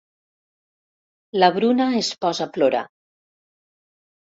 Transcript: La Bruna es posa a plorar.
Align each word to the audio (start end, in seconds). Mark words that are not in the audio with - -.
La 1.43 1.51
Bruna 1.59 1.89
es 2.03 2.13
posa 2.27 2.49
a 2.49 2.51
plorar. 2.59 2.87